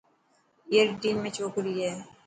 اي 0.71 0.77
ري 0.87 0.93
ٽيم 1.01 1.17
۾ 1.27 1.29
ڇوڪري 1.35 1.73
هي. 1.81 1.91